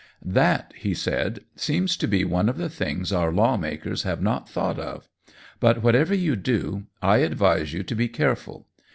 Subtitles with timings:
[0.25, 4.79] "That," he said, "seems to be one of the things our lawmakers have not thought
[4.79, 5.07] of.
[5.59, 8.65] But whatever you do, I advise you to be careful.